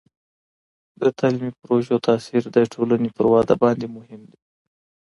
د 1.01 1.03
تعلیمي 1.17 1.51
پروژو 1.61 1.95
تاثیر 2.07 2.43
د 2.55 2.57
ټولني 2.73 3.09
پر 3.15 3.25
وده 3.33 3.55
باندې 3.63 3.85
مهم 3.95 4.21
دی. 4.29 4.39